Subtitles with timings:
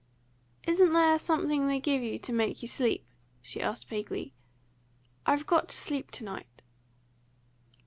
[0.63, 3.05] "Isn't there something they give you to make you sleep?"
[3.39, 4.33] she asked vaguely.
[5.27, 6.63] "I've got to sleep to night!"